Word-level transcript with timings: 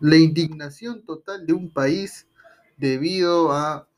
la 0.00 0.16
indignación 0.16 1.02
total 1.04 1.46
de 1.46 1.52
un 1.52 1.70
país 1.70 2.26
debido 2.76 3.52
a 3.52 3.88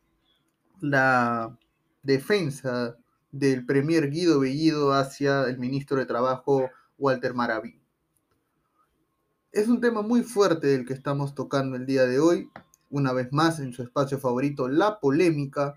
la 0.81 1.59
defensa 2.03 2.97
del 3.33 3.67
premier 3.67 4.11
Guido 4.11 4.41
Bellido 4.41 4.93
hacia 4.93 5.45
el 5.45 5.59
ministro 5.59 5.99
de 5.99 6.07
Trabajo 6.07 6.71
Walter 6.99 7.35
Maraví. 7.35 7.81
Es 9.53 9.69
un 9.69 9.81
tema 9.81 10.03
muy 10.03 10.23
fuerte 10.23 10.69
del 10.69 10.87
que 10.87 10.95
estamos 10.95 11.35
tocando 11.35 11.77
el 11.77 11.85
día 11.85 12.05
de 12.05 12.21
hoy, 12.21 12.51
una 12.89 13.13
vez 13.13 13.33
más 13.33 13.61
en 13.61 13.73
su 13.73 13.83
espacio 13.83 14.19
favorito, 14.19 14.69
La 14.69 15.01
Polémica, 15.01 15.75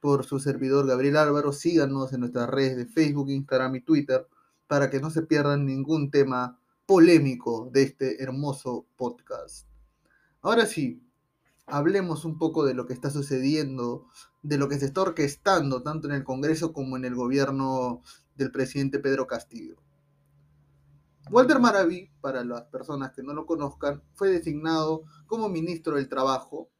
por 0.00 0.24
su 0.24 0.38
servidor 0.38 0.86
Gabriel 0.86 1.16
Álvaro. 1.16 1.52
Síganos 1.52 2.12
en 2.12 2.20
nuestras 2.20 2.48
redes 2.48 2.76
de 2.76 2.86
Facebook, 2.86 3.30
Instagram 3.30 3.74
y 3.76 3.80
Twitter 3.80 4.26
para 4.66 4.90
que 4.90 5.00
no 5.00 5.10
se 5.10 5.22
pierdan 5.22 5.66
ningún 5.66 6.10
tema 6.10 6.58
polémico 6.88 7.68
de 7.70 7.82
este 7.82 8.22
hermoso 8.22 8.86
podcast. 8.96 9.68
Ahora 10.40 10.64
sí, 10.64 11.06
hablemos 11.66 12.24
un 12.24 12.38
poco 12.38 12.64
de 12.64 12.72
lo 12.72 12.86
que 12.86 12.94
está 12.94 13.10
sucediendo, 13.10 14.06
de 14.40 14.56
lo 14.56 14.70
que 14.70 14.78
se 14.78 14.86
está 14.86 15.02
orquestando 15.02 15.82
tanto 15.82 16.08
en 16.08 16.14
el 16.14 16.24
Congreso 16.24 16.72
como 16.72 16.96
en 16.96 17.04
el 17.04 17.14
gobierno 17.14 18.00
del 18.36 18.50
presidente 18.50 19.00
Pedro 19.00 19.26
Castillo. 19.26 19.76
Walter 21.30 21.58
Maraví, 21.58 22.10
para 22.22 22.42
las 22.42 22.62
personas 22.62 23.12
que 23.12 23.22
no 23.22 23.34
lo 23.34 23.44
conozcan, 23.44 24.02
fue 24.14 24.30
designado 24.30 25.02
como 25.26 25.50
ministro 25.50 25.96
del 25.96 26.08
Trabajo, 26.08 26.70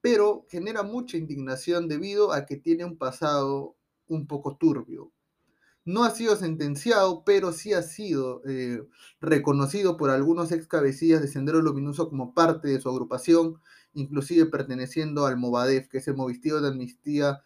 pero 0.00 0.46
genera 0.48 0.82
mucha 0.84 1.18
indignación 1.18 1.86
debido 1.86 2.32
a 2.32 2.46
que 2.46 2.56
tiene 2.56 2.86
un 2.86 2.96
pasado 2.96 3.76
un 4.06 4.26
poco 4.26 4.56
turbio 4.56 5.12
no 5.84 6.04
ha 6.04 6.10
sido 6.10 6.36
sentenciado, 6.36 7.24
pero 7.24 7.52
sí 7.52 7.72
ha 7.72 7.82
sido 7.82 8.42
eh, 8.46 8.82
reconocido 9.20 9.96
por 9.96 10.10
algunos 10.10 10.52
ex 10.52 10.66
cabecillas 10.66 11.22
de 11.22 11.28
Sendero 11.28 11.62
Luminoso 11.62 12.08
como 12.08 12.34
parte 12.34 12.68
de 12.68 12.80
su 12.80 12.88
agrupación, 12.88 13.60
inclusive 13.94 14.46
perteneciendo 14.46 15.26
al 15.26 15.36
Movadef, 15.36 15.88
que 15.88 15.98
es 15.98 16.08
el 16.08 16.16
Movistido 16.16 16.60
de 16.60 16.68
Amnistía 16.68 17.42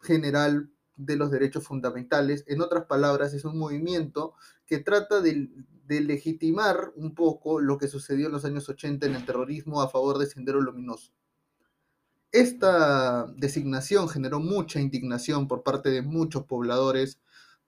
General 0.00 0.70
de 0.96 1.16
los 1.16 1.30
Derechos 1.30 1.64
Fundamentales. 1.64 2.44
En 2.48 2.60
otras 2.60 2.86
palabras, 2.86 3.32
es 3.32 3.44
un 3.44 3.58
movimiento 3.58 4.34
que 4.66 4.78
trata 4.78 5.20
de, 5.20 5.48
de 5.86 6.00
legitimar 6.00 6.92
un 6.96 7.14
poco 7.14 7.60
lo 7.60 7.78
que 7.78 7.88
sucedió 7.88 8.26
en 8.26 8.32
los 8.32 8.44
años 8.44 8.68
80 8.68 9.06
en 9.06 9.14
el 9.14 9.24
terrorismo 9.24 9.80
a 9.80 9.88
favor 9.88 10.18
de 10.18 10.26
Sendero 10.26 10.60
Luminoso. 10.60 11.12
Esta 12.32 13.26
designación 13.36 14.08
generó 14.08 14.38
mucha 14.38 14.80
indignación 14.80 15.48
por 15.48 15.62
parte 15.62 15.88
de 15.88 16.02
muchos 16.02 16.44
pobladores 16.44 17.20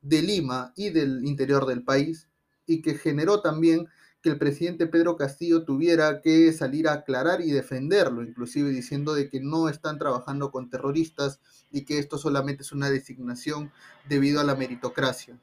de 0.02 0.22
Lima 0.22 0.72
y 0.76 0.90
del 0.90 1.24
interior 1.24 1.66
del 1.66 1.82
país 1.82 2.28
y 2.66 2.82
que 2.82 2.94
generó 2.94 3.40
también 3.40 3.88
que 4.22 4.28
el 4.28 4.38
presidente 4.38 4.86
Pedro 4.86 5.16
Castillo 5.16 5.64
tuviera 5.64 6.20
que 6.20 6.52
salir 6.52 6.88
a 6.88 6.92
aclarar 6.92 7.40
y 7.40 7.50
defenderlo, 7.50 8.22
inclusive 8.22 8.70
diciendo 8.70 9.14
de 9.14 9.30
que 9.30 9.40
no 9.40 9.68
están 9.68 9.98
trabajando 9.98 10.50
con 10.50 10.68
terroristas 10.68 11.40
y 11.70 11.84
que 11.84 11.98
esto 11.98 12.18
solamente 12.18 12.62
es 12.62 12.72
una 12.72 12.90
designación 12.90 13.72
debido 14.08 14.40
a 14.40 14.44
la 14.44 14.54
meritocracia. 14.54 15.40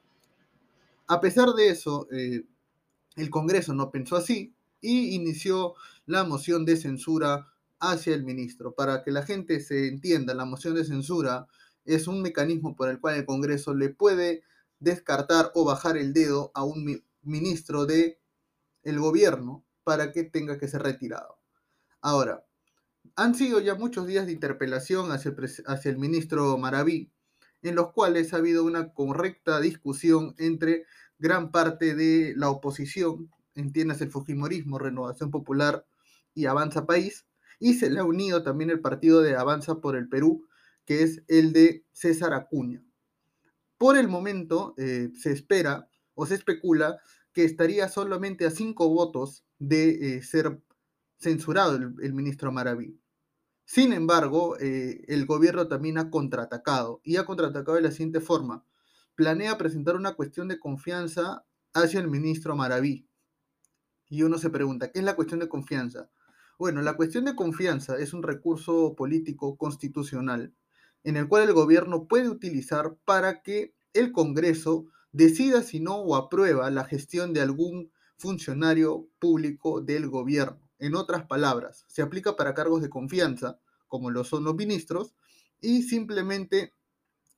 A 1.08 1.20
pesar 1.22 1.54
de 1.54 1.70
eso, 1.70 2.08
eh, 2.12 2.44
el 3.16 3.30
Congreso 3.30 3.74
no 3.74 3.90
pensó 3.90 4.16
así 4.16 4.54
y 4.80 5.16
inició 5.16 5.74
la 6.06 6.24
moción 6.24 6.64
de 6.66 6.78
censura 6.78 7.48
hacia 7.80 8.14
el 8.14 8.24
ministro. 8.24 8.74
Para 8.74 9.04
que 9.04 9.12
la 9.12 9.24
gente 9.24 9.60
se 9.60 9.88
entienda, 9.88 10.36
la 10.36 10.46
moción 10.46 10.76
de 10.76 10.86
censura 10.86 11.48
es 11.88 12.08
un 12.08 12.22
mecanismo 12.22 12.76
por 12.76 12.90
el 12.90 13.00
cual 13.00 13.16
el 13.16 13.26
Congreso 13.26 13.74
le 13.74 13.90
puede 13.90 14.44
descartar 14.80 15.52
o 15.56 15.66
bajar 15.66 15.98
el 15.98 16.14
dedo 16.14 16.52
a 16.54 16.64
un 16.64 17.02
ministro 17.24 17.86
de 17.86 18.20
el 18.84 19.00
gobierno 19.00 19.66
para 19.84 20.12
que 20.12 20.24
tenga 20.24 20.60
que 20.60 20.68
ser 20.68 20.84
retirado. 20.84 21.40
Ahora, 22.02 22.46
han 23.16 23.36
sido 23.36 23.60
ya 23.60 23.76
muchos 23.76 24.06
días 24.06 24.26
de 24.26 24.34
interpelación 24.34 25.12
hacia 25.12 25.32
el, 25.32 25.50
hacia 25.66 25.92
el 25.92 25.98
ministro 25.98 26.58
Maraví, 26.58 27.12
en 27.64 27.76
los 27.76 27.92
cuales 27.92 28.34
ha 28.34 28.38
habido 28.38 28.64
una 28.64 28.94
correcta 28.94 29.60
discusión 29.60 30.36
entre 30.38 30.86
gran 31.18 31.52
parte 31.52 31.96
de 31.96 32.34
la 32.36 32.50
oposición, 32.50 33.32
entiendas 33.56 34.02
el 34.02 34.12
Fujimorismo, 34.12 34.78
Renovación 34.78 35.32
Popular 35.32 35.86
y 36.36 36.46
Avanza 36.46 36.86
País, 36.86 37.26
y 37.60 37.74
se 37.74 37.90
le 37.90 38.00
ha 38.00 38.04
unido 38.04 38.44
también 38.44 38.70
el 38.70 38.82
partido 38.82 39.22
de 39.22 39.36
Avanza 39.36 39.76
por 39.82 39.96
el 39.96 40.08
Perú, 40.08 40.48
que 40.88 41.04
es 41.04 41.22
el 41.28 41.52
de 41.52 41.86
César 41.92 42.34
Acuña. 42.34 42.82
Por 43.78 43.98
el 43.98 44.08
momento 44.08 44.74
eh, 44.78 45.12
se 45.16 45.34
espera 45.34 45.90
o 46.16 46.26
se 46.26 46.34
especula 46.34 47.00
que 47.34 47.44
estaría 47.44 47.90
solamente 47.90 48.46
a 48.46 48.52
cinco 48.52 48.90
votos 48.90 49.46
de 49.60 50.16
eh, 50.16 50.24
ser 50.24 50.60
censurado 51.18 51.76
el, 51.76 52.14
ministro 52.14 52.52
Maraví. 52.54 53.00
Sin 53.66 53.92
embargo, 53.92 54.58
eh, 54.60 55.04
el 55.10 55.26
gobierno 55.26 55.68
también 55.68 55.98
ha 55.98 56.10
contraatacado 56.10 57.02
y 57.04 57.18
ha 57.18 57.26
contraatacado 57.26 57.76
de 57.76 57.84
la 57.84 57.92
siguiente 57.92 58.22
forma. 58.22 58.64
Planea 59.14 59.58
presentar 59.58 59.98
una 59.98 60.14
cuestión 60.14 60.48
de 60.48 60.60
confianza 60.60 61.46
hacia 61.74 62.00
el 62.00 62.08
ministro 62.08 62.56
Maraví. 62.56 63.06
Y 64.10 64.24
uno 64.24 64.38
se 64.38 64.50
pregunta, 64.50 64.90
¿qué 64.90 65.00
es 65.00 65.06
la 65.06 65.18
cuestión 65.18 65.42
de 65.42 65.50
confianza? 65.50 66.10
Bueno, 66.58 66.82
la 66.82 66.96
cuestión 66.96 67.26
de 67.26 67.36
confianza 67.36 67.98
es 68.00 68.14
un 68.14 68.24
recurso 68.24 68.96
político 68.96 69.58
constitucional 69.58 70.56
en 71.08 71.16
el 71.16 71.30
cual 71.30 71.44
el 71.44 71.54
gobierno 71.54 72.06
puede 72.06 72.28
utilizar 72.28 72.98
para 73.06 73.42
que 73.42 73.74
el 73.94 74.12
Congreso 74.12 74.88
decida 75.14 75.64
si 75.64 75.80
no 75.80 75.96
o 75.96 76.18
aprueba 76.18 76.70
la 76.70 76.84
gestión 76.84 77.32
de 77.32 77.40
algún 77.40 77.94
funcionario 78.18 79.08
público 79.18 79.80
del 79.80 80.10
gobierno. 80.10 80.60
En 80.80 80.96
otras 80.96 81.26
palabras, 81.26 81.86
se 81.88 82.02
aplica 82.02 82.36
para 82.36 82.54
cargos 82.54 82.82
de 82.82 82.90
confianza, 82.90 83.58
como 83.88 84.12
lo 84.12 84.26
son 84.26 84.44
los 84.44 84.56
ministros, 84.56 85.16
y 85.62 85.84
simplemente 85.84 86.74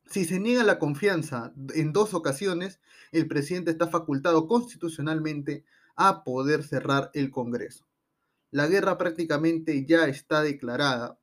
si 0.09 0.25
se 0.25 0.39
niega 0.39 0.63
la 0.63 0.79
confianza 0.79 1.53
en 1.75 1.93
dos 1.93 2.15
ocasiones, 2.15 2.79
el 3.11 3.27
presidente 3.27 3.69
está 3.69 3.87
facultado 3.87 4.47
constitucionalmente 4.47 5.63
a 5.95 6.23
poder 6.23 6.63
cerrar 6.63 7.11
el 7.13 7.29
Congreso. 7.29 7.85
La 8.49 8.65
guerra 8.65 8.97
prácticamente 8.97 9.85
ya 9.85 10.05
está 10.07 10.41
declarada 10.41 11.18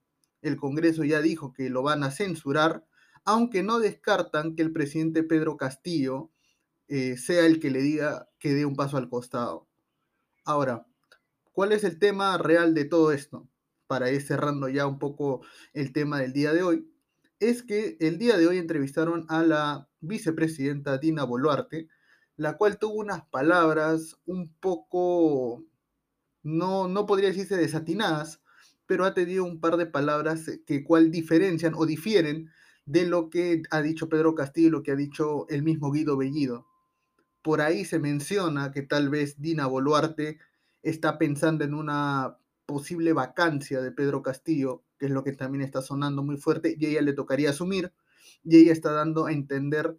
el 0.47 0.57
Congreso 0.57 1.05
ya 1.05 1.21
dijo 1.21 1.53
que 1.53 1.71
lo 1.71 1.83
van 1.83 2.05
a 2.05 2.11
censurar, 2.11 2.87
aunque 3.25 3.63
no 3.63 3.81
descartan 3.81 4.55
que 4.55 4.63
el 4.63 4.73
presidente 4.73 5.25
Pedro 5.25 5.57
Castillo 5.57 6.31
eh, 6.89 7.17
sea 7.17 7.47
el 7.47 7.59
que 7.59 7.71
le 7.71 7.81
diga 7.81 8.29
que 8.39 8.55
dé 8.55 8.65
un 8.65 8.77
paso 8.77 8.97
al 8.97 9.09
costado. 9.09 9.69
Ahora, 10.45 10.87
¿cuál 11.53 11.73
es 11.73 11.83
el 11.83 11.99
tema 11.99 12.39
real 12.39 12.75
de 12.75 12.85
todo 12.85 13.11
esto? 13.11 13.49
Para 13.89 14.11
ir 14.13 14.23
cerrando 14.23 14.69
ya 14.69 14.87
un 14.87 15.01
poco 15.01 15.45
el 15.73 15.93
tema 15.93 16.21
del 16.21 16.33
día 16.33 16.53
de 16.53 16.63
hoy, 16.63 16.89
es 17.41 17.63
que 17.65 17.97
el 18.01 18.19
día 18.19 18.37
de 18.37 18.47
hoy 18.47 18.59
entrevistaron 18.59 19.27
a 19.29 19.43
la 19.43 19.89
vicepresidenta 20.01 20.99
Dina 20.99 21.25
Boluarte, 21.25 21.89
la 22.37 22.57
cual 22.57 22.79
tuvo 22.79 22.95
unas 22.95 23.25
palabras 23.27 24.17
un 24.27 24.55
poco, 24.61 25.65
no, 26.43 26.87
no 26.87 27.07
podría 27.07 27.31
decirse 27.31 27.57
desatinadas, 27.57 28.41
pero 28.87 29.05
ha 29.05 29.15
tenido 29.15 29.45
un 29.45 29.61
par 29.61 29.77
de 29.77 29.87
palabras 29.87 30.49
eh, 30.49 30.63
que 30.67 30.85
cual 30.85 31.11
diferencian 31.11 31.75
o 31.75 31.87
difieren 31.87 32.51
de 32.85 33.07
lo 33.07 33.31
que 33.31 33.63
ha 33.71 33.83
dicho 33.83 34.09
Pedro 34.09 34.35
Castillo 34.35 34.69
y 34.69 34.71
lo 34.71 34.83
que 34.83 34.93
ha 34.93 34.97
dicho 34.97 35.47
el 35.49 35.63
mismo 35.63 35.91
Guido 35.91 36.17
Bellido. 36.17 36.67
Por 37.43 37.61
ahí 37.61 37.85
se 37.85 37.99
menciona 37.99 38.71
que 38.73 38.83
tal 38.83 39.09
vez 39.09 39.41
Dina 39.41 39.67
Boluarte 39.67 40.39
está 40.83 41.19
pensando 41.19 41.65
en 41.65 41.75
una 41.75 42.39
posible 42.65 43.13
vacancia 43.13 43.81
de 43.81 43.93
Pedro 43.93 44.23
Castillo, 44.23 44.85
que 44.99 45.07
es 45.07 45.13
lo 45.13 45.25
que 45.25 45.33
también 45.33 45.63
está 45.63 45.83
sonando 45.83 46.23
muy 46.23 46.37
fuerte, 46.37 46.77
y 46.79 46.87
ella 46.87 47.03
le 47.03 47.13
tocaría 47.13 47.51
asumir, 47.51 47.93
y 48.45 48.57
ella 48.59 48.73
está 48.73 48.93
dando 48.93 49.27
a 49.27 49.33
entender 49.33 49.97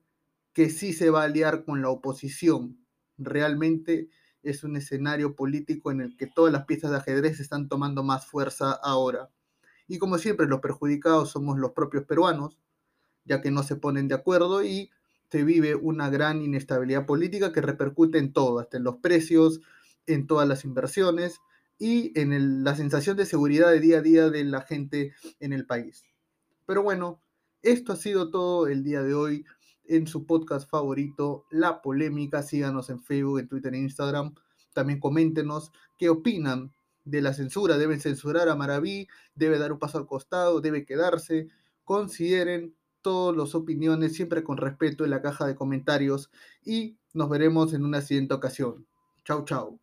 que 0.53 0.70
sí 0.70 0.94
se 0.94 1.09
va 1.09 1.22
a 1.22 1.26
aliar 1.26 1.64
con 1.64 1.81
la 1.81 1.90
oposición. 1.90 2.86
Realmente 3.18 4.09
es 4.49 4.64
un 4.64 4.76
escenario 4.78 5.35
político 5.35 5.91
en 5.91 6.02
el 6.02 6.16
que 6.16 6.28
todas 6.28 6.53
las 6.53 6.66
piezas 6.66 6.91
de 6.91 6.97
ajedrez 6.97 7.40
están 7.40 7.67
tomando 7.67 8.03
más 8.03 8.26
fuerza 8.26 8.72
ahora. 8.72 9.29
Y 9.88 9.97
como 9.97 10.17
siempre, 10.17 10.47
los 10.47 10.59
perjudicados 10.59 11.32
somos 11.32 11.58
los 11.58 11.72
propios 11.72 12.05
peruanos, 12.05 12.58
ya 13.26 13.41
que 13.41 13.52
no 13.52 13.64
se 13.64 13.76
ponen 13.76 14.08
de 14.08 14.16
acuerdo 14.16 14.64
y 14.64 14.90
se 15.29 15.44
vive 15.44 15.76
una 15.76 16.09
gran 16.09 16.41
inestabilidad 16.41 17.05
política 17.05 17.52
que 17.52 17.61
repercute 17.61 18.17
en 18.17 18.32
todo, 18.32 18.59
hasta 18.59 18.78
en 18.78 18.84
los 18.84 18.97
precios, 18.97 19.61
en 20.05 20.28
todas 20.28 20.47
las 20.47 20.64
inversiones 20.64 21.41
y 21.78 22.17
en 22.20 22.64
la 22.64 22.76
sensación 22.76 23.17
de 23.17 23.26
seguridad 23.26 23.70
de 23.70 23.79
día 23.79 23.99
a 23.99 24.02
día 24.02 24.29
de 24.29 24.44
la 24.46 24.61
gente 24.61 25.14
en 25.40 25.53
el 25.53 25.66
país. 25.66 26.03
Pero 26.66 26.84
bueno, 26.84 27.22
esto 27.61 27.94
ha 27.94 27.97
sido 27.97 28.29
todo 28.29 28.67
el 28.67 28.84
día 28.84 29.03
de 29.03 29.14
hoy 29.14 29.46
en 29.87 30.07
su 30.07 30.25
podcast 30.25 30.69
favorito, 30.69 31.45
La 31.49 31.81
Polémica. 31.81 32.43
Síganos 32.43 32.89
en 32.89 33.01
Facebook, 33.01 33.39
en 33.39 33.47
Twitter 33.47 33.73
e 33.73 33.79
Instagram. 33.79 34.35
También 34.73 34.99
coméntenos 34.99 35.72
qué 35.97 36.09
opinan 36.09 36.73
de 37.05 37.22
la 37.22 37.34
censura. 37.34 37.78
¿Deben 37.78 37.99
censurar 37.99 38.49
a 38.49 38.55
Maraví? 38.55 39.07
¿Debe 39.35 39.57
dar 39.57 39.72
un 39.72 39.79
paso 39.79 39.97
al 39.97 40.07
costado? 40.07 40.61
¿Debe 40.61 40.85
quedarse? 40.85 41.47
Consideren 41.84 42.75
todas 43.01 43.35
las 43.37 43.55
opiniones 43.55 44.13
siempre 44.13 44.43
con 44.43 44.57
respeto 44.57 45.03
en 45.03 45.11
la 45.11 45.22
caja 45.22 45.47
de 45.47 45.55
comentarios 45.55 46.29
y 46.66 46.97
nos 47.13 47.29
veremos 47.29 47.73
en 47.73 47.85
una 47.85 48.01
siguiente 48.01 48.34
ocasión. 48.34 48.85
Chau, 49.23 49.45
chau. 49.45 49.79